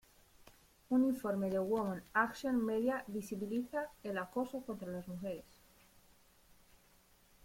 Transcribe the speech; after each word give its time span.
Un 0.97 1.03
informe 1.07 1.49
de 1.51 1.59
Women, 1.71 2.01
Action 2.21 2.53
& 2.65 2.69
Media 2.69 3.03
visibiliza 3.07 3.87
el 4.01 4.17
acoso 4.17 4.61
contra 4.65 4.87
las 4.89 5.07
mujeres 5.07 5.45